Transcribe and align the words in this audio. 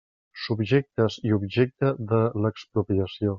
Subjectes 0.45 1.17
i 1.31 1.35
objecte 1.37 1.93
de 2.13 2.23
l'expropiació. 2.47 3.29